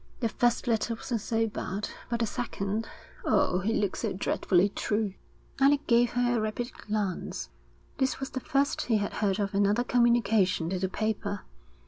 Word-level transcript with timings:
The 0.19 0.29
first 0.29 0.65
letter 0.65 0.95
wasn't 0.95 1.21
so 1.21 1.45
bad, 1.45 1.89
but 2.09 2.21
the 2.21 2.25
second 2.25 2.87
oh, 3.23 3.59
it 3.59 3.75
looks 3.75 3.99
so 4.01 4.13
dreadfully 4.13 4.69
true.' 4.69 5.13
Alec 5.59 5.85
gave 5.85 6.13
her 6.13 6.37
a 6.37 6.41
rapid 6.41 6.73
glance. 6.73 7.49
This 7.99 8.19
was 8.19 8.31
the 8.31 8.39
first 8.39 8.81
he 8.87 8.97
had 8.97 9.13
heard 9.13 9.39
of 9.39 9.53
another 9.53 9.83
communication 9.83 10.71
to 10.71 10.79
the 10.79 10.89
paper. 10.89 11.41